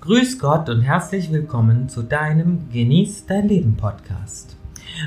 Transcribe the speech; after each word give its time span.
Grüß 0.00 0.38
Gott 0.38 0.70
und 0.70 0.80
herzlich 0.80 1.30
willkommen 1.30 1.90
zu 1.90 2.02
deinem 2.02 2.70
Genieß 2.72 3.26
dein 3.26 3.48
Leben 3.48 3.76
Podcast. 3.76 4.56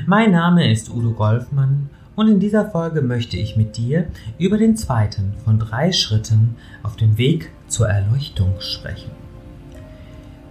Mein 0.06 0.30
Name 0.30 0.70
ist 0.70 0.88
Udo 0.88 1.10
Golfmann 1.10 1.90
und 2.14 2.28
in 2.28 2.38
dieser 2.38 2.70
Folge 2.70 3.02
möchte 3.02 3.36
ich 3.36 3.56
mit 3.56 3.76
dir 3.76 4.06
über 4.38 4.56
den 4.56 4.76
zweiten 4.76 5.34
von 5.44 5.58
drei 5.58 5.90
Schritten 5.90 6.54
auf 6.84 6.94
dem 6.94 7.18
Weg 7.18 7.50
zur 7.66 7.88
Erleuchtung 7.88 8.54
sprechen. 8.60 9.10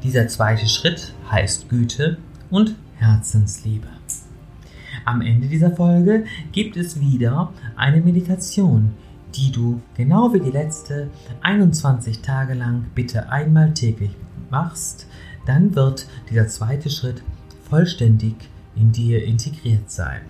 Dieser 0.03 0.27
zweite 0.27 0.67
Schritt 0.67 1.13
heißt 1.31 1.69
Güte 1.69 2.17
und 2.49 2.75
Herzensliebe. 2.97 3.87
Am 5.05 5.21
Ende 5.21 5.47
dieser 5.47 5.71
Folge 5.71 6.25
gibt 6.51 6.75
es 6.75 6.99
wieder 6.99 7.53
eine 7.77 8.01
Meditation, 8.01 8.91
die 9.35 9.53
du 9.53 9.81
genau 9.95 10.33
wie 10.33 10.41
die 10.41 10.51
letzte 10.51 11.09
21 11.43 12.19
Tage 12.19 12.55
lang 12.55 12.87
bitte 12.93 13.31
einmal 13.31 13.73
täglich 13.73 14.11
machst, 14.53 15.07
dann 15.47 15.75
wird 15.75 16.07
dieser 16.29 16.47
zweite 16.47 16.91
Schritt 16.91 17.23
vollständig 17.69 18.35
in 18.75 18.91
dir 18.91 19.25
integriert 19.25 19.89
sein. 19.89 20.21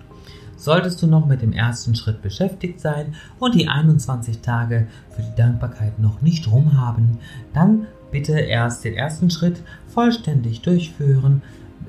Solltest 0.56 1.02
du 1.02 1.06
noch 1.06 1.26
mit 1.26 1.42
dem 1.42 1.52
ersten 1.52 1.94
Schritt 1.94 2.22
beschäftigt 2.22 2.80
sein 2.80 3.14
und 3.38 3.54
die 3.54 3.68
21 3.68 4.38
Tage 4.40 4.88
für 5.10 5.20
die 5.20 5.36
Dankbarkeit 5.36 5.98
noch 5.98 6.22
nicht 6.22 6.50
rum 6.50 6.80
haben, 6.80 7.18
dann 7.52 7.86
bitte 8.10 8.38
erst 8.38 8.84
den 8.84 8.94
ersten 8.94 9.28
Schritt 9.28 9.62
vollständig 9.88 10.62
durchführen, 10.62 11.42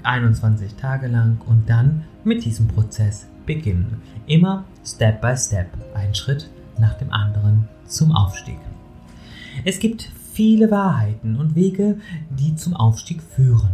21 0.04 0.76
Tage 0.76 1.08
lang 1.08 1.38
und 1.46 1.70
dann 1.70 2.04
mit 2.26 2.44
diesem 2.44 2.68
Prozess 2.68 3.28
beginnen. 3.46 4.02
Immer 4.28 4.66
Step 4.86 5.22
by 5.22 5.38
Step, 5.38 5.68
ein 5.94 6.14
Schritt 6.14 6.50
nach 6.78 6.96
dem 6.96 7.14
anderen 7.14 7.70
zum 7.88 8.12
Aufstieg. 8.12 8.58
Es 9.64 9.80
gibt 9.80 10.12
viele 10.36 10.70
Wahrheiten 10.70 11.38
und 11.38 11.56
Wege, 11.56 11.98
die 12.30 12.56
zum 12.56 12.76
Aufstieg 12.76 13.24
führen. 13.24 13.72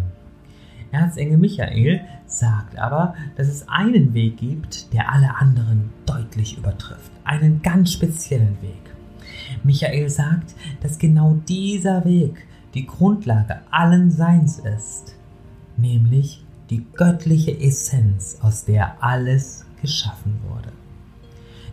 Erzengel 0.92 1.38
Michael 1.38 2.02
sagt 2.28 2.78
aber, 2.78 3.16
dass 3.36 3.48
es 3.48 3.68
einen 3.68 4.14
Weg 4.14 4.38
gibt, 4.38 4.94
der 4.94 5.12
alle 5.12 5.36
anderen 5.36 5.90
deutlich 6.06 6.58
übertrifft. 6.58 7.12
Einen 7.24 7.62
ganz 7.64 7.94
speziellen 7.94 8.62
Weg. 8.62 8.94
Michael 9.64 10.10
sagt, 10.10 10.56
dass 10.82 11.00
genau 11.00 11.36
dieser 11.48 12.06
Weg 12.06 12.46
die 12.76 12.86
Grundlage 12.86 13.60
allen 13.72 14.12
Seins 14.12 14.60
ist, 14.60 15.16
nämlich 15.78 16.44
die 16.70 16.86
göttliche 16.94 17.60
Essenz, 17.60 18.38
aus 18.42 18.66
der 18.66 19.04
alles 19.04 19.66
geschaffen 19.82 20.40
wurde. 20.48 20.72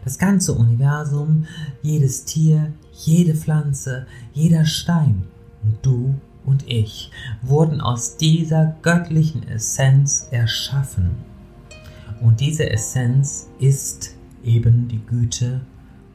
Das 0.08 0.16
ganze 0.16 0.54
Universum, 0.54 1.44
jedes 1.82 2.24
Tier, 2.24 2.72
jede 2.94 3.34
Pflanze, 3.34 4.06
jeder 4.32 4.64
Stein 4.64 5.24
und 5.62 5.84
du 5.84 6.14
und 6.46 6.66
ich 6.66 7.10
wurden 7.42 7.82
aus 7.82 8.16
dieser 8.16 8.74
göttlichen 8.80 9.46
Essenz 9.46 10.28
erschaffen. 10.30 11.10
Und 12.22 12.40
diese 12.40 12.70
Essenz 12.70 13.50
ist 13.58 14.16
eben 14.42 14.88
die 14.88 15.04
Güte 15.04 15.60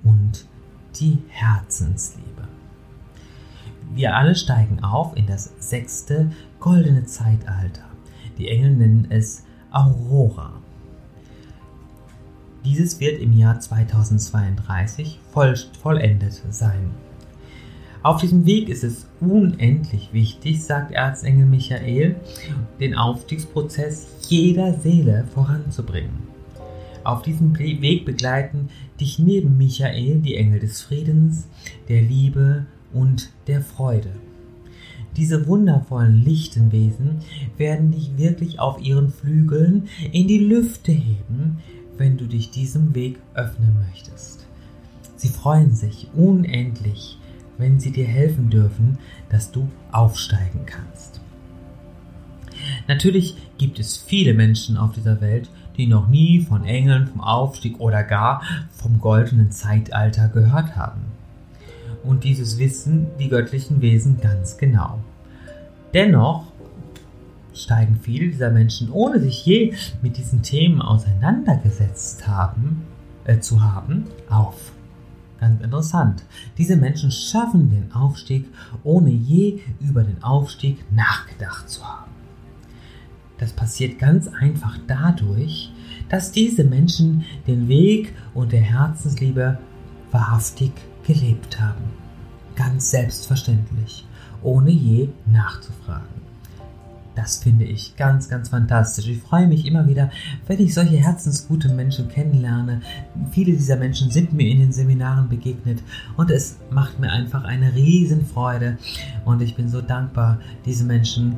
und 0.03 0.47
die 0.99 1.19
Herzensliebe. 1.27 2.47
Wir 3.93 4.15
alle 4.15 4.33
steigen 4.33 4.83
auf 4.83 5.15
in 5.15 5.27
das 5.27 5.53
sechste 5.59 6.31
goldene 6.59 7.05
Zeitalter. 7.05 7.85
Die 8.39 8.49
Engel 8.49 8.71
nennen 8.71 9.07
es 9.11 9.43
Aurora. 9.69 10.62
Dieses 12.65 12.99
wird 12.99 13.19
im 13.19 13.33
Jahr 13.33 13.59
2032 13.59 15.19
voll, 15.31 15.55
vollendet 15.81 16.41
sein. 16.49 16.91
Auf 18.03 18.21
diesem 18.21 18.45
Weg 18.45 18.69
ist 18.69 18.83
es 18.83 19.07
unendlich 19.19 20.09
wichtig, 20.11 20.63
sagt 20.63 20.91
Erzengel 20.91 21.45
Michael, 21.45 22.15
den 22.79 22.95
Aufstiegsprozess 22.95 24.07
jeder 24.27 24.73
Seele 24.73 25.25
voranzubringen. 25.33 26.33
Auf 27.03 27.21
diesem 27.21 27.57
Weg 27.57 28.05
begleiten 28.05 28.69
dich 28.99 29.19
neben 29.19 29.57
Michael 29.57 30.19
die 30.19 30.35
Engel 30.35 30.59
des 30.59 30.81
Friedens, 30.81 31.47
der 31.89 32.01
Liebe 32.01 32.65
und 32.93 33.31
der 33.47 33.61
Freude. 33.61 34.11
Diese 35.17 35.47
wundervollen 35.47 36.23
lichten 36.23 36.71
Wesen 36.71 37.19
werden 37.57 37.91
dich 37.91 38.17
wirklich 38.17 38.59
auf 38.59 38.81
ihren 38.81 39.09
Flügeln 39.09 39.87
in 40.11 40.27
die 40.27 40.39
Lüfte 40.39 40.91
heben, 40.91 41.57
wenn 41.97 42.17
du 42.17 42.25
dich 42.25 42.51
diesem 42.51 42.95
Weg 42.95 43.19
öffnen 43.33 43.75
möchtest. 43.87 44.45
Sie 45.15 45.29
freuen 45.29 45.73
sich 45.73 46.09
unendlich, 46.13 47.17
wenn 47.57 47.79
sie 47.79 47.91
dir 47.91 48.07
helfen 48.07 48.49
dürfen, 48.49 48.97
dass 49.29 49.51
du 49.51 49.69
aufsteigen 49.91 50.65
kannst. 50.65 51.21
Natürlich 52.87 53.35
gibt 53.57 53.79
es 53.79 53.97
viele 53.97 54.33
Menschen 54.33 54.77
auf 54.77 54.93
dieser 54.93 55.21
Welt, 55.21 55.49
die 55.77 55.87
noch 55.87 56.07
nie 56.07 56.41
von 56.41 56.65
Engeln, 56.65 57.07
vom 57.07 57.21
Aufstieg 57.21 57.79
oder 57.79 58.03
gar 58.03 58.43
vom 58.71 58.99
goldenen 58.99 59.51
Zeitalter 59.51 60.27
gehört 60.27 60.75
haben. 60.75 61.01
Und 62.03 62.23
dieses 62.23 62.59
wissen 62.59 63.07
die 63.19 63.29
göttlichen 63.29 63.81
Wesen 63.81 64.19
ganz 64.19 64.57
genau. 64.57 64.99
Dennoch 65.93 66.52
steigen 67.53 67.99
viele 68.01 68.27
dieser 68.27 68.51
Menschen, 68.51 68.89
ohne 68.91 69.19
sich 69.19 69.45
je 69.45 69.73
mit 70.01 70.17
diesen 70.17 70.41
Themen 70.41 70.81
auseinandergesetzt 70.81 72.27
haben, 72.27 72.83
äh, 73.25 73.39
zu 73.39 73.63
haben, 73.63 74.05
auf. 74.29 74.73
Ganz 75.39 75.61
interessant. 75.61 76.23
Diese 76.57 76.77
Menschen 76.77 77.11
schaffen 77.11 77.69
den 77.69 77.91
Aufstieg, 77.91 78.45
ohne 78.83 79.09
je 79.09 79.59
über 79.81 80.03
den 80.03 80.23
Aufstieg 80.23 80.83
nachgedacht 80.91 81.69
zu 81.69 81.83
haben. 81.83 82.11
Das 83.39 83.51
passiert 83.51 83.99
ganz 83.99 84.29
einfach 84.29 84.77
dadurch, 84.87 85.69
dass 86.07 86.31
diese 86.31 86.63
Menschen 86.63 87.25
den 87.45 87.67
Weg 87.67 88.13
und 88.33 88.53
der 88.53 88.61
Herzensliebe 88.61 89.57
wahrhaftig 90.11 90.71
gelebt 91.05 91.59
haben. 91.59 91.83
Ganz 92.55 92.91
selbstverständlich, 92.91 94.05
ohne 94.43 94.71
je 94.71 95.09
nachzufragen. 95.25 96.22
Das 97.15 97.37
finde 97.37 97.65
ich 97.65 97.95
ganz, 97.95 98.27
ganz 98.27 98.49
fantastisch. 98.49 99.07
Ich 99.07 99.21
freue 99.21 99.47
mich 99.47 99.67
immer 99.67 99.87
wieder, 99.87 100.09
wenn 100.47 100.59
ich 100.59 100.73
solche 100.73 100.97
herzensgute 100.97 101.69
Menschen 101.69 102.09
kennenlerne. 102.09 102.81
Viele 103.31 103.51
dieser 103.51 103.77
Menschen 103.77 104.09
sind 104.09 104.33
mir 104.33 104.49
in 104.49 104.59
den 104.59 104.71
Seminaren 104.71 105.29
begegnet 105.29 105.83
und 106.17 106.31
es 106.31 106.57
macht 106.71 106.99
mir 106.99 107.11
einfach 107.11 107.43
eine 107.43 107.75
Riesenfreude. 107.75 108.77
Und 109.25 109.41
ich 109.43 109.55
bin 109.55 109.69
so 109.69 109.81
dankbar, 109.81 110.39
diese 110.65 110.85
Menschen 110.85 111.37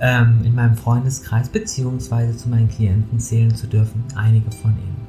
ähm, 0.00 0.40
in 0.44 0.54
meinem 0.54 0.76
Freundeskreis 0.76 1.50
bzw. 1.50 2.34
zu 2.34 2.48
meinen 2.48 2.70
Klienten 2.70 3.18
zählen 3.18 3.54
zu 3.54 3.66
dürfen. 3.66 4.02
Einige 4.14 4.50
von 4.50 4.70
ihnen. 4.72 5.06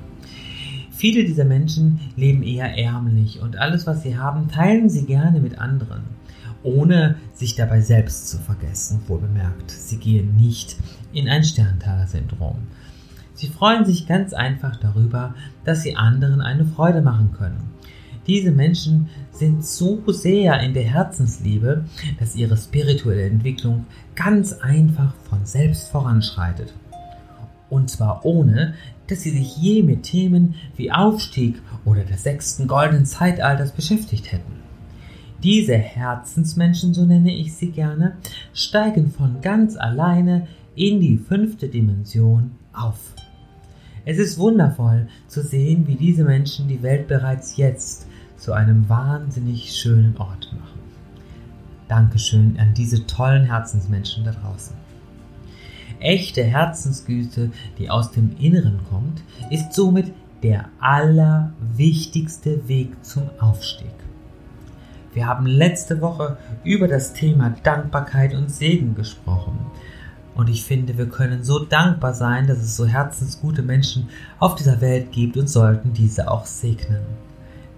Viele 0.92 1.24
dieser 1.24 1.46
Menschen 1.46 2.00
leben 2.18 2.44
eher 2.44 2.78
ärmlich 2.78 3.40
und 3.40 3.58
alles, 3.58 3.88
was 3.88 4.02
sie 4.02 4.18
haben, 4.18 4.50
teilen 4.50 4.90
sie 4.90 5.06
gerne 5.06 5.40
mit 5.40 5.59
anderen 5.59 6.16
ohne 6.67 7.16
sich 7.33 7.55
dabei 7.55 7.81
selbst 7.81 8.29
zu 8.29 8.38
vergessen, 8.38 9.01
wohlbemerkt. 9.07 9.72
Sie 9.72 9.97
gehen 9.97 10.35
nicht 10.35 10.75
in 11.13 11.29
ein 11.29 11.44
Sterntaler-Syndrom. 11.44 12.57
Sie 13.33 13.47
freuen 13.47 13.85
sich 13.85 14.07
ganz 14.07 14.33
einfach 14.33 14.75
darüber, 14.75 15.33
dass 15.63 15.83
sie 15.83 15.95
anderen 15.95 16.41
eine 16.41 16.66
Freude 16.66 17.01
machen 17.01 17.31
können. 17.38 17.72
Diese 18.25 18.51
Menschen 18.51 19.07
sind 19.31 19.66
so 19.66 20.03
sehr 20.07 20.59
in 20.59 20.73
der 20.73 20.83
Herzensliebe, 20.83 21.85
dass 22.19 22.35
ihre 22.35 22.57
spirituelle 22.57 23.25
Entwicklung 23.25 23.85
ganz 24.16 24.51
einfach 24.53 25.13
von 25.29 25.45
selbst 25.45 25.89
voranschreitet. 25.89 26.73
Und 27.69 27.89
zwar 27.89 28.25
ohne, 28.25 28.73
dass 29.07 29.22
sie 29.22 29.29
sich 29.29 29.56
je 29.56 29.83
mit 29.83 30.03
Themen 30.03 30.56
wie 30.75 30.91
Aufstieg 30.91 31.61
oder 31.85 32.03
des 32.03 32.23
sechsten 32.23 32.67
goldenen 32.67 33.06
Zeitalters 33.06 33.72
beschäftigt 33.72 34.31
hätten. 34.33 34.56
Diese 35.44 35.75
Herzensmenschen, 35.75 36.94
so 36.96 37.06
nenne 37.06 37.31
ich 37.31 37.53
sie 37.53 37.69
gerne, 37.69 38.18
steigen 38.54 39.12
von 39.12 39.42
ganz 39.42 39.78
alleine 39.78 40.48
in 40.75 41.00
die 41.00 41.18
fünfte 41.18 41.68
Dimension 41.68 42.51
auf. 42.74 43.13
Es 44.04 44.18
ist 44.18 44.39
wundervoll 44.39 45.07
zu 45.28 45.44
sehen, 45.44 45.86
wie 45.88 45.95
diese 45.95 46.24
Menschen 46.24 46.68
die 46.68 46.81
Welt 46.81 47.07
bereits 47.07 47.57
jetzt 47.57 48.07
zu 48.36 48.54
einem 48.54 48.89
wahnsinnig 48.89 49.75
schönen 49.75 50.18
Ort 50.18 50.51
machen. 50.60 50.80
Dankeschön 51.88 52.57
an 52.60 52.74
diese 52.74 53.06
tollen 53.06 53.45
Herzensmenschen 53.45 54.24
da 54.24 54.31
draußen. 54.31 54.75
Echte 56.00 56.44
Herzensgüte, 56.44 57.51
die 57.78 57.90
aus 57.90 58.12
dem 58.12 58.36
Inneren 58.40 58.80
kommt, 58.90 59.22
ist 59.51 59.74
somit 59.74 60.12
der 60.42 60.69
allerwichtigste 60.80 62.68
Weg 62.68 63.04
zum 63.04 63.24
Aufstieg. 63.40 64.06
Wir 65.18 65.25
haben 65.25 65.48
letzte 65.48 66.00
Woche 66.00 66.38
über 66.64 66.88
das 66.88 67.12
Thema 67.12 67.56
Dankbarkeit 67.64 68.36
und 68.36 68.52
Segen 68.52 68.94
gesprochen. 68.94 69.58
Und 70.36 70.48
ich 70.48 70.64
finde, 70.64 70.96
wir 70.96 71.10
können 71.10 71.44
so 71.44 71.58
dankbar 71.58 72.14
sein, 72.14 72.46
dass 72.46 72.60
es 72.60 72.78
so 72.78 72.86
herzensgute 72.86 73.64
Menschen 73.64 74.10
auf 74.38 74.54
dieser 74.54 74.80
Welt 74.80 75.12
gibt 75.12 75.36
und 75.36 75.50
sollten 75.50 75.92
diese 75.92 76.30
auch 76.30 76.46
segnen. 76.46 77.02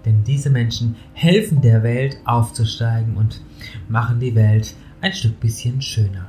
Denn 0.04 0.22
diese 0.22 0.50
Menschen 0.50 0.96
helfen 1.14 1.62
der 1.62 1.82
Welt 1.82 2.18
aufzusteigen 2.26 3.16
und 3.16 3.40
machen 3.88 4.20
die 4.20 4.34
Welt 4.34 4.74
ein 5.00 5.14
Stück 5.14 5.40
bisschen 5.40 5.80
schöner. 5.80 6.26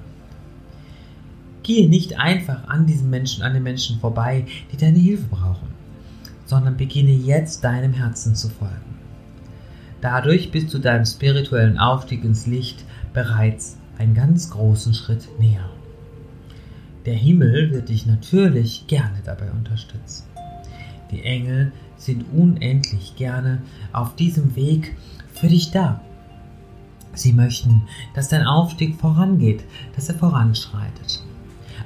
Gehe 1.61 1.89
nicht 1.89 2.19
einfach 2.19 2.69
an 2.69 2.85
diesen 2.85 3.09
Menschen, 3.09 3.43
an 3.43 3.53
den 3.53 3.63
Menschen 3.63 3.99
vorbei, 3.99 4.45
die 4.71 4.77
deine 4.77 4.99
Hilfe 4.99 5.27
brauchen, 5.29 5.67
sondern 6.45 6.77
beginne 6.77 7.11
jetzt 7.11 7.65
deinem 7.65 7.91
Herzen 7.91 8.33
zu 8.33 8.47
folgen. 8.47 9.00
Dadurch 10.01 10.51
bist 10.51 10.73
du 10.73 10.79
deinem 10.79 11.05
spirituellen 11.05 11.77
Aufstieg 11.77 12.23
ins 12.23 12.47
Licht 12.47 12.83
bereits 13.13 13.77
einen 13.99 14.15
ganz 14.15 14.49
großen 14.49 14.95
Schritt 14.95 15.27
näher. 15.39 15.69
Der 17.05 17.13
Himmel 17.13 17.71
wird 17.71 17.89
dich 17.89 18.05
natürlich 18.07 18.87
gerne 18.87 19.19
dabei 19.23 19.51
unterstützen. 19.51 20.25
Die 21.11 21.23
Engel 21.23 21.71
sind 21.97 22.25
unendlich 22.33 23.15
gerne 23.15 23.61
auf 23.93 24.15
diesem 24.15 24.55
Weg 24.55 24.95
für 25.33 25.47
dich 25.47 25.71
da. 25.71 26.01
Sie 27.13 27.33
möchten, 27.33 27.83
dass 28.15 28.29
dein 28.29 28.45
Aufstieg 28.45 28.95
vorangeht, 28.95 29.63
dass 29.95 30.09
er 30.09 30.15
voranschreitet. 30.15 31.23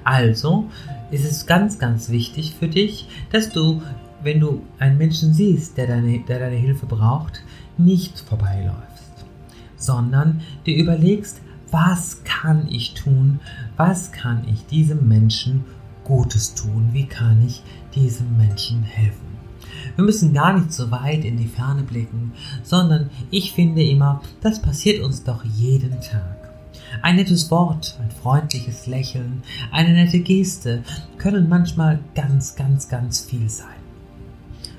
Also 0.03 0.69
ist 1.11 1.25
es 1.25 1.47
ganz, 1.47 1.79
ganz 1.79 2.09
wichtig 2.09 2.53
für 2.57 2.67
dich, 2.67 3.07
dass 3.31 3.49
du, 3.49 3.81
wenn 4.21 4.39
du 4.39 4.61
einen 4.77 4.97
Menschen 4.97 5.33
siehst, 5.33 5.77
der 5.77 5.87
deine, 5.87 6.19
der 6.19 6.39
deine 6.39 6.57
Hilfe 6.57 6.85
braucht, 6.85 7.41
nicht 7.77 8.19
vorbeiläufst, 8.19 9.25
sondern 9.77 10.41
dir 10.65 10.77
überlegst, 10.77 11.41
was 11.71 12.23
kann 12.23 12.67
ich 12.69 12.93
tun, 12.93 13.39
was 13.75 14.11
kann 14.11 14.47
ich 14.47 14.65
diesem 14.67 15.07
Menschen 15.07 15.65
Gutes 16.03 16.53
tun, 16.53 16.89
wie 16.93 17.05
kann 17.05 17.45
ich 17.45 17.63
diesem 17.95 18.37
Menschen 18.37 18.83
helfen. 18.83 19.25
Wir 19.95 20.05
müssen 20.05 20.33
gar 20.33 20.57
nicht 20.57 20.71
so 20.71 20.91
weit 20.91 21.25
in 21.25 21.37
die 21.37 21.47
Ferne 21.47 21.83
blicken, 21.83 22.33
sondern 22.63 23.09
ich 23.31 23.53
finde 23.53 23.83
immer, 23.83 24.21
das 24.41 24.61
passiert 24.61 25.03
uns 25.03 25.23
doch 25.23 25.43
jeden 25.43 25.99
Tag. 26.01 26.35
Ein 27.01 27.15
nettes 27.17 27.49
Wort, 27.51 27.97
ein 28.01 28.11
freundliches 28.11 28.87
Lächeln, 28.87 29.43
eine 29.71 29.93
nette 29.93 30.19
Geste 30.19 30.83
können 31.17 31.49
manchmal 31.49 31.99
ganz, 32.13 32.55
ganz, 32.55 32.87
ganz 32.87 33.21
viel 33.21 33.49
sein. 33.49 33.67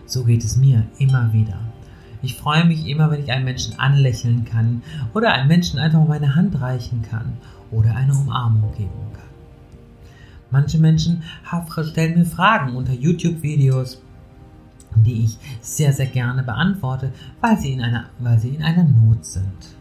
So 0.07 0.25
geht 0.25 0.45
es 0.45 0.57
mir 0.57 0.87
immer 0.99 1.33
wieder. 1.33 1.59
Ich 2.27 2.35
freue 2.35 2.65
mich 2.65 2.89
immer, 2.89 3.09
wenn 3.13 3.23
ich 3.23 3.31
einen 3.31 3.45
Menschen 3.45 3.79
anlächeln 3.79 4.45
kann 4.45 4.83
oder 5.15 5.33
einem 5.33 5.47
Menschen 5.47 5.79
einfach 5.79 6.05
meine 6.09 6.35
Hand 6.35 6.61
reichen 6.61 7.03
kann 7.03 7.35
oder 7.71 7.95
eine 7.95 8.15
Umarmung 8.15 8.73
geben 8.73 9.13
kann. 9.13 9.29
Manche 10.51 10.79
Menschen 10.79 11.23
stellen 11.85 12.19
mir 12.19 12.25
Fragen 12.25 12.75
unter 12.75 12.93
YouTube-Videos, 12.93 14.03
die 14.97 15.23
ich 15.23 15.39
sehr, 15.61 15.93
sehr 15.93 16.07
gerne 16.07 16.43
beantworte, 16.43 17.13
weil 17.41 17.57
sie, 17.59 17.75
in 17.75 17.81
einer, 17.81 18.07
weil 18.19 18.41
sie 18.41 18.57
in 18.57 18.63
einer 18.65 18.83
Not 18.83 19.25
sind. 19.25 19.77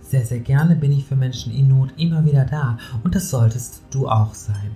Sehr, 0.00 0.24
sehr 0.24 0.40
gerne 0.40 0.76
bin 0.76 0.90
ich 0.90 1.04
für 1.04 1.16
Menschen 1.16 1.52
in 1.52 1.68
Not 1.68 1.90
immer 1.98 2.24
wieder 2.24 2.46
da 2.46 2.78
und 3.02 3.14
das 3.14 3.28
solltest 3.28 3.82
du 3.90 4.08
auch 4.08 4.32
sein. 4.32 4.70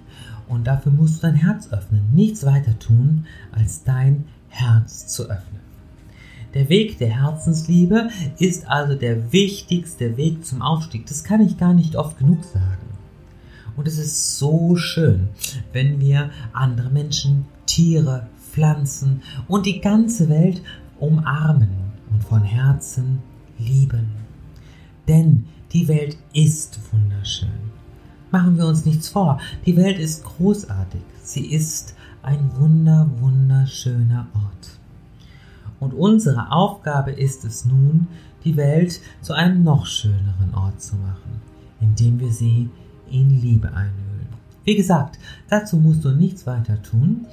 Und 0.46 0.66
dafür 0.66 0.92
musst 0.92 1.22
du 1.22 1.26
dein 1.28 1.36
Herz 1.36 1.72
öffnen, 1.72 2.02
nichts 2.12 2.44
weiter 2.44 2.78
tun, 2.78 3.24
als 3.50 3.82
dein 3.82 4.26
Herz 4.50 5.06
zu 5.06 5.22
öffnen. 5.22 5.67
Der 6.54 6.68
Weg 6.70 6.98
der 6.98 7.20
Herzensliebe 7.20 8.08
ist 8.38 8.68
also 8.68 8.94
der 8.94 9.32
wichtigste 9.32 10.16
Weg 10.16 10.46
zum 10.46 10.62
Aufstieg. 10.62 11.06
Das 11.06 11.22
kann 11.24 11.40
ich 11.40 11.58
gar 11.58 11.74
nicht 11.74 11.96
oft 11.96 12.18
genug 12.18 12.42
sagen. 12.44 12.88
Und 13.76 13.86
es 13.86 13.98
ist 13.98 14.38
so 14.38 14.74
schön, 14.76 15.28
wenn 15.72 16.00
wir 16.00 16.30
andere 16.52 16.90
Menschen, 16.90 17.44
Tiere, 17.66 18.26
Pflanzen 18.50 19.22
und 19.46 19.66
die 19.66 19.80
ganze 19.80 20.28
Welt 20.28 20.62
umarmen 20.98 21.70
und 22.10 22.24
von 22.24 22.42
Herzen 22.42 23.20
lieben. 23.58 24.08
Denn 25.06 25.44
die 25.72 25.86
Welt 25.86 26.16
ist 26.32 26.80
wunderschön. 26.90 27.68
Machen 28.30 28.56
wir 28.56 28.66
uns 28.66 28.84
nichts 28.84 29.08
vor, 29.08 29.38
die 29.64 29.76
Welt 29.76 29.98
ist 29.98 30.24
großartig. 30.24 31.02
Sie 31.22 31.46
ist 31.46 31.94
ein 32.22 32.50
wunder, 32.56 33.08
wunderschöner 33.20 34.26
Ort. 34.34 34.77
Und 35.80 35.94
unsere 35.94 36.50
Aufgabe 36.50 37.12
ist 37.12 37.44
es 37.44 37.64
nun, 37.64 38.08
die 38.44 38.56
Welt 38.56 39.00
zu 39.20 39.32
einem 39.32 39.62
noch 39.62 39.86
schöneren 39.86 40.54
Ort 40.54 40.80
zu 40.80 40.96
machen, 40.96 41.40
indem 41.80 42.18
wir 42.20 42.32
sie 42.32 42.70
in 43.10 43.40
Liebe 43.40 43.68
einhüllen. 43.68 44.28
Wie 44.64 44.76
gesagt, 44.76 45.18
dazu 45.48 45.76
musst 45.76 46.04
du 46.04 46.10
nichts 46.10 46.46
weiter 46.46 46.82
tun, 46.82 47.26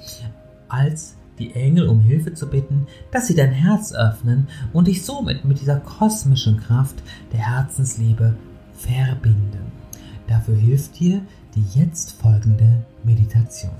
als 0.68 1.16
die 1.38 1.52
Engel 1.54 1.88
um 1.88 2.00
Hilfe 2.00 2.32
zu 2.32 2.48
bitten, 2.48 2.86
dass 3.10 3.26
sie 3.26 3.34
dein 3.34 3.52
Herz 3.52 3.92
öffnen 3.92 4.48
und 4.72 4.88
dich 4.88 5.04
somit 5.04 5.44
mit 5.44 5.60
dieser 5.60 5.80
kosmischen 5.80 6.56
Kraft 6.56 7.02
der 7.32 7.40
Herzensliebe 7.40 8.36
verbinden. 8.72 9.72
Dafür 10.28 10.56
hilft 10.56 10.98
dir 10.98 11.20
die 11.54 11.64
jetzt 11.78 12.12
folgende 12.12 12.84
Meditation. 13.04 13.72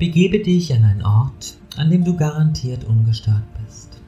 Begebe 0.00 0.38
dich 0.38 0.74
an 0.74 0.84
einen 0.84 1.02
Ort, 1.02 1.58
an 1.76 1.90
dem 1.90 2.04
du 2.06 2.16
garantiert 2.16 2.84
ungestört 2.84 3.44
bist. 3.62 4.00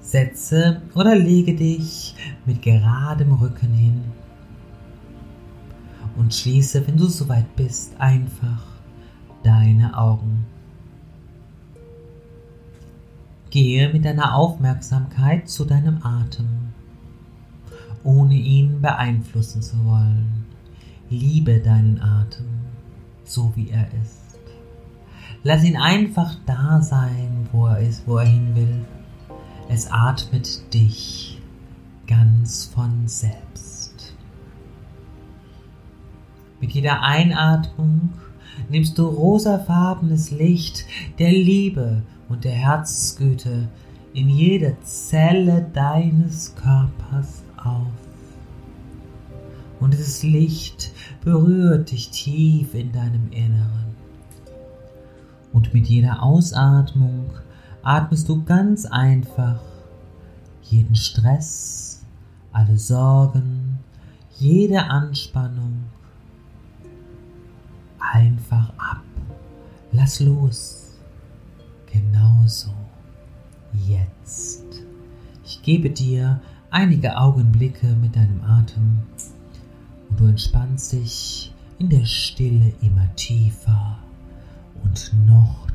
Setze 0.00 0.82
oder 0.96 1.14
lege 1.14 1.54
dich 1.54 2.16
mit 2.44 2.60
geradem 2.60 3.34
Rücken 3.34 3.72
hin 3.72 4.02
und 6.16 6.34
schließe, 6.34 6.84
wenn 6.88 6.96
du 6.96 7.06
soweit 7.06 7.54
bist, 7.54 7.94
einfach 8.00 8.66
deine 9.44 9.96
Augen. 9.96 10.44
Gehe 13.50 13.92
mit 13.92 14.04
deiner 14.04 14.34
Aufmerksamkeit 14.34 15.48
zu 15.48 15.64
deinem 15.64 16.02
Atem, 16.02 16.48
ohne 18.02 18.34
ihn 18.34 18.80
beeinflussen 18.80 19.62
zu 19.62 19.84
wollen. 19.84 20.46
Liebe 21.10 21.60
deinen 21.60 22.00
Atem, 22.00 22.46
so 23.22 23.52
wie 23.54 23.70
er 23.70 23.86
ist. 24.02 24.23
Lass 25.46 25.62
ihn 25.62 25.76
einfach 25.76 26.34
da 26.46 26.80
sein, 26.80 27.50
wo 27.52 27.66
er 27.66 27.78
ist, 27.80 28.08
wo 28.08 28.16
er 28.16 28.24
hin 28.26 28.56
will. 28.56 28.84
Es 29.68 29.92
atmet 29.92 30.72
dich 30.72 31.38
ganz 32.06 32.64
von 32.64 33.06
selbst. 33.06 34.14
Mit 36.62 36.70
jeder 36.70 37.02
Einatmung 37.02 38.14
nimmst 38.70 38.96
du 38.96 39.06
rosafarbenes 39.06 40.30
Licht 40.30 40.86
der 41.18 41.32
Liebe 41.32 42.02
und 42.30 42.44
der 42.44 42.52
Herzensgüte 42.52 43.68
in 44.14 44.30
jede 44.30 44.78
Zelle 44.80 45.70
deines 45.74 46.54
Körpers 46.56 47.42
auf. 47.62 47.92
Und 49.78 49.92
dieses 49.92 50.22
Licht 50.22 50.92
berührt 51.22 51.90
dich 51.90 52.08
tief 52.08 52.72
in 52.72 52.92
deinem 52.92 53.30
Inneren. 53.30 53.83
Und 55.54 55.72
mit 55.72 55.86
jeder 55.86 56.22
Ausatmung 56.22 57.30
atmest 57.84 58.28
du 58.28 58.44
ganz 58.44 58.86
einfach 58.86 59.60
jeden 60.62 60.96
Stress, 60.96 62.04
alle 62.52 62.76
Sorgen, 62.76 63.78
jede 64.36 64.82
Anspannung 64.82 65.84
einfach 68.00 68.70
ab. 68.70 69.04
Lass 69.92 70.18
los. 70.18 70.98
Genauso. 71.86 72.70
Jetzt. 73.86 74.64
Ich 75.44 75.62
gebe 75.62 75.90
dir 75.90 76.40
einige 76.70 77.16
Augenblicke 77.16 77.94
mit 77.94 78.16
deinem 78.16 78.42
Atem 78.42 79.02
und 80.10 80.18
du 80.18 80.26
entspannst 80.26 80.94
dich 80.94 81.54
in 81.78 81.90
der 81.90 82.04
Stille 82.04 82.72
immer 82.80 83.14
tiefer 83.14 84.03
und 84.84 85.26
noch 85.26 85.66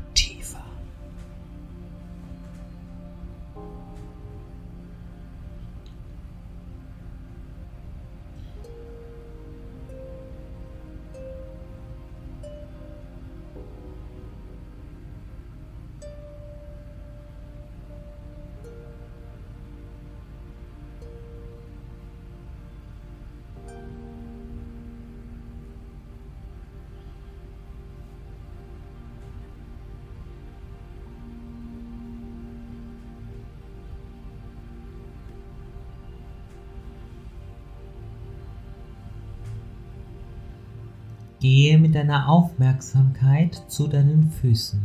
Gehe 41.40 41.78
mit 41.78 41.94
deiner 41.94 42.28
Aufmerksamkeit 42.28 43.64
zu 43.68 43.88
deinen 43.88 44.30
Füßen 44.30 44.80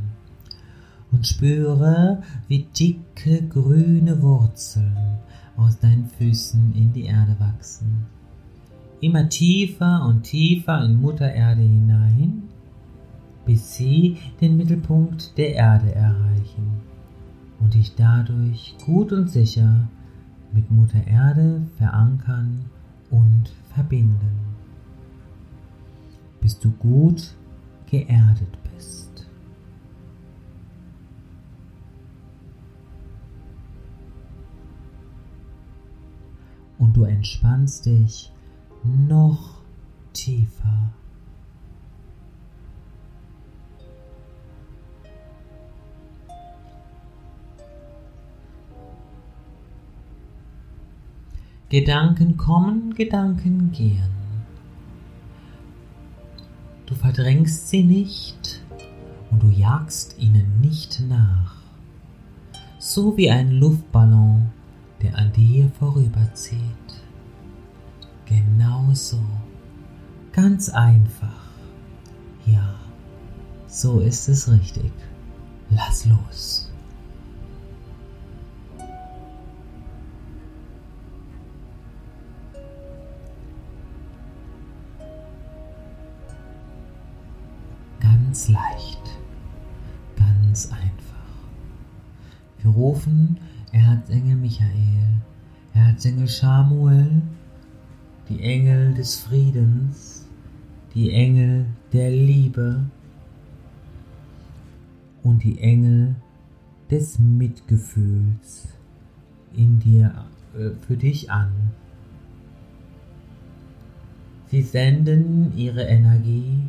und 1.11 1.27
spüre, 1.27 2.23
wie 2.47 2.67
dicke 2.77 3.43
grüne 3.47 4.21
Wurzeln 4.21 5.19
aus 5.57 5.79
deinen 5.79 6.05
Füßen 6.05 6.73
in 6.73 6.93
die 6.93 7.05
Erde 7.05 7.35
wachsen. 7.39 8.05
Immer 9.01 9.27
tiefer 9.27 10.05
und 10.05 10.23
tiefer 10.23 10.83
in 10.83 11.01
Mutter 11.01 11.31
Erde 11.31 11.61
hinein, 11.61 12.43
bis 13.45 13.75
sie 13.75 14.17
den 14.39 14.55
Mittelpunkt 14.55 15.37
der 15.37 15.55
Erde 15.55 15.93
erreichen 15.93 16.81
und 17.59 17.73
dich 17.73 17.95
dadurch 17.95 18.75
gut 18.85 19.11
und 19.11 19.29
sicher 19.29 19.89
mit 20.53 20.71
Mutter 20.71 21.05
Erde 21.05 21.63
verankern 21.77 22.65
und 23.11 23.51
verbinden, 23.73 24.54
bis 26.45 26.59
du 26.59 26.69
gut 26.73 27.35
geerdet 27.89 28.55
bist. 28.75 29.27
Und 36.77 36.95
du 36.95 37.05
entspannst 37.05 37.87
dich 37.87 38.31
noch 38.83 39.63
tiefer. 40.13 40.93
Gedanken 51.69 52.37
kommen, 52.37 52.93
Gedanken 52.93 53.71
gehen. 53.71 54.14
Verdrängst 57.15 57.69
sie 57.69 57.83
nicht 57.83 58.61
und 59.31 59.41
du 59.41 59.47
jagst 59.47 60.17
ihnen 60.19 60.59
nicht 60.59 61.01
nach. 61.07 61.55
So 62.77 63.15
wie 63.15 63.29
ein 63.31 63.51
Luftballon, 63.51 64.47
der 65.01 65.17
an 65.17 65.31
dir 65.31 65.71
vorüberzieht. 65.79 66.59
Genau 68.25 68.89
so. 68.91 69.21
Ganz 70.33 70.67
einfach. 70.67 71.45
Ja, 72.45 72.75
so 73.65 74.01
ist 74.01 74.27
es 74.27 74.51
richtig. 74.51 74.91
Lass 75.69 76.05
los. 76.05 76.69
Ganz 88.35 88.49
leicht, 88.49 89.01
ganz 90.17 90.69
einfach. 90.69 91.23
Wir 92.61 92.69
rufen 92.69 93.37
Erzengel 93.71 94.35
Michael, 94.35 95.21
Erzengel 95.73 96.27
Samuel, 96.27 97.21
die 98.27 98.41
Engel 98.41 98.93
des 98.93 99.15
Friedens, 99.21 100.27
die 100.93 101.13
Engel 101.13 101.65
der 101.93 102.11
Liebe 102.11 102.83
und 105.23 105.41
die 105.41 105.57
Engel 105.61 106.15
des 106.91 107.17
Mitgefühls 107.17 108.67
in 109.53 109.79
dir 109.79 110.25
äh, 110.53 110.71
für 110.85 110.97
dich 110.97 111.31
an. 111.31 111.53
Sie 114.51 114.61
senden 114.61 115.57
ihre 115.57 115.83
Energie 115.83 116.63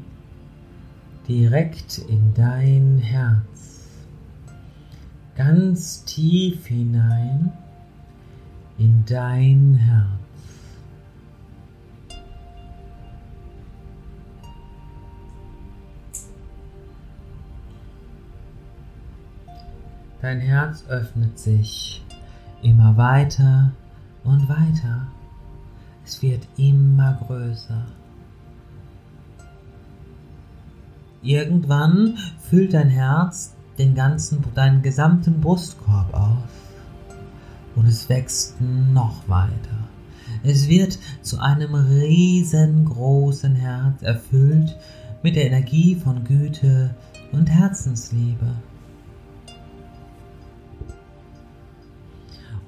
direkt 1.28 1.99
in 1.99 2.33
dein 2.35 2.99
Herz, 2.99 3.83
ganz 5.35 6.04
tief 6.04 6.66
hinein 6.66 7.52
in 8.78 9.04
dein 9.06 9.75
Herz. 9.75 10.11
Dein 20.21 20.40
Herz 20.40 20.85
öffnet 20.88 21.38
sich 21.38 22.04
immer 22.62 22.97
weiter 22.97 23.71
und 24.25 24.49
weiter. 24.49 25.06
Es 26.04 26.21
wird 26.23 26.49
immer 26.56 27.14
größer. 27.26 27.87
Irgendwann 31.26 32.18
füllt 32.38 32.73
dein 32.73 32.88
Herz 32.88 33.54
den 33.78 33.97
ganzen, 33.97 34.45
deinen 34.54 34.80
gesamten 34.80 35.40
Brustkorb 35.40 36.14
auf 36.14 36.38
und 37.75 37.87
es 37.87 38.09
wächst 38.09 38.61
noch 38.61 39.28
weiter. 39.28 39.88
Es 40.45 40.68
wird 40.68 40.99
zu 41.23 41.40
einem 41.40 41.75
riesengroßen 41.75 43.56
Herz 43.56 44.02
erfüllt 44.02 44.76
mit 45.25 45.35
der 45.35 45.47
Energie 45.47 45.97
von 45.97 46.23
Güte 46.23 46.95
und 47.33 47.50
Herzensliebe. 47.50 48.54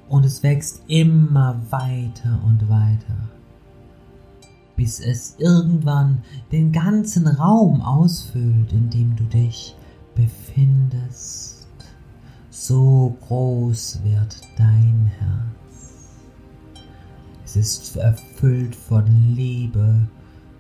Und 0.08 0.24
es 0.24 0.42
wächst 0.42 0.82
immer 0.88 1.60
weiter 1.70 2.40
und 2.44 2.68
weiter 2.68 3.28
bis 4.78 5.00
es 5.00 5.35
irgendwann 5.38 6.23
den 6.52 6.70
ganzen 6.70 7.26
Raum 7.26 7.82
ausfüllt, 7.82 8.73
in 8.73 8.88
dem 8.88 9.16
du 9.16 9.25
dich 9.25 9.75
befindest. 10.14 11.66
So 12.49 13.16
groß 13.26 14.00
wird 14.04 14.40
dein 14.56 15.11
Herz. 15.18 16.14
Es 17.44 17.56
ist 17.56 17.97
erfüllt 17.97 18.76
von 18.76 19.35
Liebe 19.35 20.06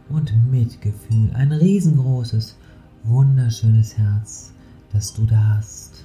und 0.08 0.50
Mitgefühl. 0.50 1.30
Ein 1.34 1.52
riesengroßes, 1.52 2.56
wunderschönes 3.04 3.96
Herz, 3.96 4.52
das 4.92 5.14
du 5.14 5.26
da 5.26 5.56
hast. 5.56 6.04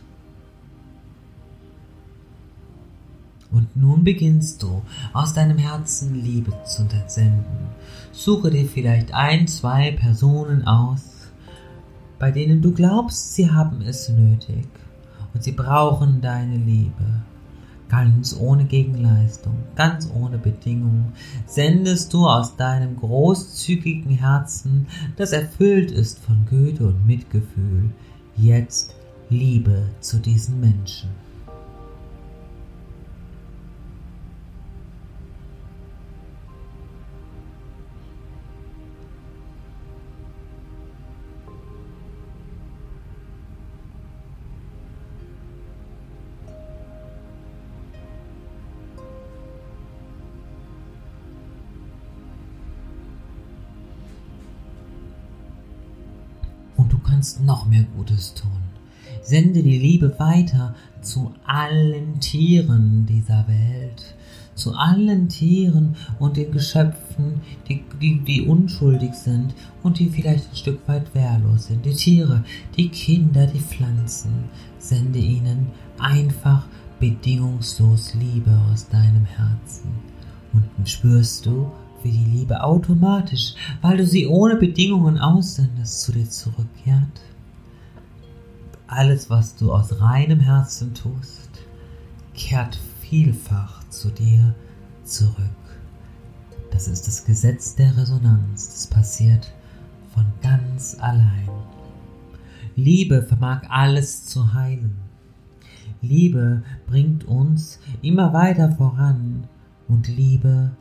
Und 3.50 3.76
nun 3.76 4.04
beginnst 4.04 4.62
du, 4.62 4.84
aus 5.14 5.34
deinem 5.34 5.58
Herzen 5.58 6.14
Liebe 6.16 6.54
zu 6.66 6.84
entsenden. 6.84 7.73
Suche 8.12 8.52
dir 8.52 8.66
vielleicht 8.66 9.14
ein, 9.14 9.48
zwei 9.48 9.92
Personen 9.92 10.68
aus, 10.68 11.02
bei 12.20 12.32
denen 12.32 12.62
du 12.62 12.72
glaubst, 12.74 13.34
sie 13.34 13.52
haben 13.52 13.82
es 13.82 14.10
nötig 14.10 14.68
und 15.34 15.44
sie 15.44 15.52
brauchen 15.52 16.22
deine 16.22 16.58
Liebe. 16.58 17.22
Ganz 17.90 18.36
ohne 18.40 18.66
Gegenleistung, 18.66 19.56
ganz 19.76 20.10
ohne 20.14 20.38
Bedingung, 20.38 21.12
sendest 21.46 22.14
du 22.14 22.28
aus 22.28 22.56
deinem 22.56 22.96
großzügigen 22.98 24.12
Herzen, 24.12 24.88
das 25.16 25.32
erfüllt 25.32 25.92
ist 25.92 26.20
von 26.20 26.46
Güte 26.50 26.88
und 26.88 27.06
Mitgefühl, 27.06 27.92
jetzt 28.36 28.96
Liebe 29.30 29.90
zu 30.00 30.18
diesen 30.18 30.60
Menschen. 30.60 31.23
Kannst 57.14 57.44
noch 57.44 57.68
mehr 57.68 57.86
Gutes 57.96 58.34
tun. 58.34 58.50
Sende 59.22 59.62
die 59.62 59.78
Liebe 59.78 60.18
weiter 60.18 60.74
zu 61.02 61.32
allen 61.46 62.20
Tieren 62.20 63.06
dieser 63.06 63.46
Welt, 63.48 64.16
zu 64.56 64.74
allen 64.74 65.30
Tieren 65.30 65.96
und 66.20 66.38
den 66.38 66.52
Geschöpfen, 66.52 67.42
die, 67.70 67.84
die, 68.02 68.20
die 68.22 68.42
unschuldig 68.42 69.14
sind 69.14 69.54
und 69.84 70.00
die 70.00 70.10
vielleicht 70.10 70.50
ein 70.50 70.56
Stück 70.56 70.88
weit 70.88 71.14
wehrlos 71.14 71.68
sind. 71.68 71.86
Die 71.86 71.94
Tiere, 71.94 72.44
die 72.76 72.90
Kinder, 72.90 73.46
die 73.46 73.60
Pflanzen. 73.60 74.46
Sende 74.80 75.20
ihnen 75.20 75.68
einfach 76.00 76.66
bedingungslos 77.00 78.16
Liebe 78.16 78.60
aus 78.72 78.90
deinem 78.90 79.26
Herzen. 79.26 79.92
Und 80.52 80.90
spürst 80.90 81.46
du, 81.46 81.72
wie 82.04 82.12
die 82.12 82.26
Liebe 82.26 82.64
automatisch, 82.64 83.56
weil 83.82 83.98
du 83.98 84.06
sie 84.06 84.28
ohne 84.28 84.56
Bedingungen 84.56 85.18
aussendest, 85.18 86.02
zu 86.02 86.12
dir 86.12 86.30
zurückkehrt. 86.30 87.22
Alles, 88.88 89.30
was 89.30 89.56
du 89.56 89.74
aus 89.74 90.00
reinem 90.02 90.40
Herzen 90.40 90.94
tust, 90.94 91.50
kehrt 92.34 92.80
vielfach 93.02 93.88
zu 93.90 94.10
dir 94.10 94.54
zurück. 95.04 95.36
Das 96.72 96.88
ist 96.88 97.08
das 97.08 97.26
Gesetz 97.26 97.76
der 97.76 97.96
Resonanz. 97.96 98.68
Das 98.68 98.88
passiert 98.88 99.54
von 100.14 100.26
ganz 100.42 100.98
allein. 101.00 101.50
Liebe 102.76 103.22
vermag 103.22 103.62
alles 103.70 104.26
zu 104.26 104.54
heilen. 104.54 104.98
Liebe 106.02 106.64
bringt 106.88 107.26
uns 107.26 107.80
immer 108.02 108.34
weiter 108.34 108.72
voran 108.72 109.48
und 109.88 110.08
Liebe 110.08 110.72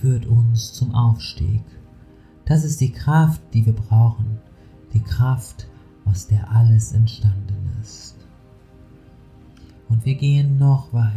führt 0.00 0.26
uns 0.26 0.72
zum 0.72 0.94
Aufstieg. 0.94 1.62
Das 2.44 2.64
ist 2.64 2.80
die 2.80 2.92
Kraft, 2.92 3.42
die 3.52 3.66
wir 3.66 3.74
brauchen, 3.74 4.38
die 4.94 5.02
Kraft, 5.02 5.68
aus 6.04 6.26
der 6.26 6.50
alles 6.50 6.92
entstanden 6.92 7.70
ist. 7.82 8.16
Und 9.88 10.06
wir 10.06 10.14
gehen 10.14 10.58
noch 10.58 10.92
weiter. 10.92 11.12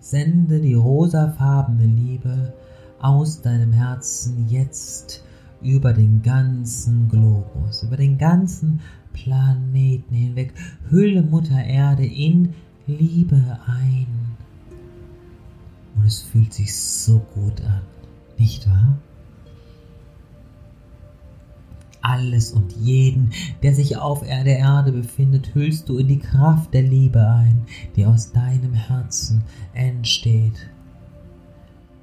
Sende 0.00 0.60
die 0.60 0.74
rosafarbene 0.74 1.86
Liebe 1.86 2.52
aus 3.00 3.40
deinem 3.42 3.72
Herzen 3.72 4.48
jetzt 4.48 5.22
über 5.60 5.92
den 5.92 6.22
ganzen 6.22 7.08
Globus, 7.08 7.84
über 7.84 7.96
den 7.96 8.18
ganzen 8.18 8.80
Planeten 9.12 10.14
hinweg. 10.14 10.54
Hülle 10.90 11.22
Mutter 11.22 11.62
Erde 11.62 12.04
in 12.04 12.54
Liebe 12.86 13.60
ein. 13.66 14.06
Und 15.94 16.06
es 16.06 16.20
fühlt 16.20 16.52
sich 16.52 16.74
so 16.74 17.18
gut 17.34 17.60
an, 17.62 17.82
nicht 18.38 18.68
wahr? 18.68 18.98
Alles 22.00 22.50
und 22.50 22.72
jeden, 22.72 23.30
der 23.62 23.74
sich 23.74 23.96
auf 23.96 24.20
der 24.22 24.44
Erde 24.44 24.90
befindet, 24.90 25.54
hüllst 25.54 25.88
du 25.88 25.98
in 25.98 26.08
die 26.08 26.18
Kraft 26.18 26.74
der 26.74 26.82
Liebe 26.82 27.24
ein, 27.24 27.64
die 27.94 28.04
aus 28.04 28.32
deinem 28.32 28.74
Herzen 28.74 29.44
entsteht. 29.72 30.68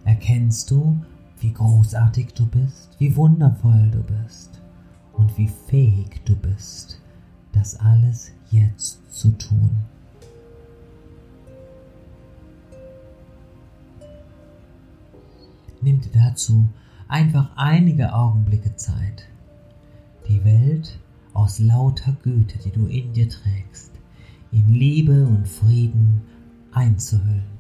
Erkennst 0.05 0.71
du, 0.71 0.97
wie 1.39 1.51
großartig 1.51 2.33
du 2.33 2.45
bist, 2.45 2.95
wie 2.97 3.15
wundervoll 3.15 3.91
du 3.91 4.03
bist 4.03 4.61
und 5.13 5.37
wie 5.37 5.49
fähig 5.67 6.21
du 6.25 6.35
bist, 6.35 7.01
das 7.51 7.77
alles 7.79 8.31
jetzt 8.51 9.11
zu 9.11 9.31
tun. 9.31 9.69
Nimm 15.81 16.01
dir 16.01 16.11
dazu 16.11 16.67
einfach 17.07 17.51
einige 17.55 18.13
Augenblicke 18.13 18.75
Zeit, 18.75 19.27
die 20.27 20.43
Welt 20.43 20.99
aus 21.33 21.59
lauter 21.59 22.15
Güte, 22.21 22.59
die 22.59 22.71
du 22.71 22.85
in 22.87 23.13
dir 23.13 23.29
trägst, 23.29 23.91
in 24.51 24.67
Liebe 24.67 25.25
und 25.25 25.47
Frieden 25.47 26.21
einzuhüllen. 26.71 27.58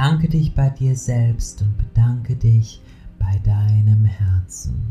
Bedanke 0.00 0.28
dich 0.30 0.54
bei 0.54 0.70
dir 0.70 0.96
selbst 0.96 1.60
und 1.60 1.76
bedanke 1.76 2.34
dich 2.34 2.80
bei 3.18 3.38
deinem 3.40 4.06
Herzen. 4.06 4.82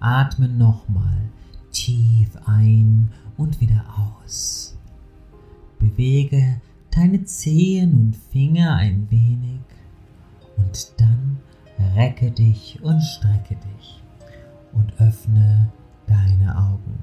Atme 0.00 0.50
nochmal 0.50 1.30
tief 1.70 2.36
ein 2.44 3.08
und 3.38 3.58
wieder 3.62 3.86
aus. 3.96 4.76
Bewege 5.78 6.60
deine 6.90 7.24
Zehen 7.24 7.94
und 7.94 8.16
Finger 8.16 8.74
ein 8.74 9.10
wenig 9.10 9.62
und 10.58 10.92
dann 10.98 11.38
recke 11.96 12.30
dich 12.30 12.80
und 12.82 13.00
strecke 13.00 13.56
dich 13.56 14.02
und 14.74 14.92
öffne 15.00 15.72
deine 16.06 16.54
Augen. 16.54 16.98